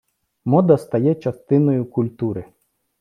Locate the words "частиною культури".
1.15-2.45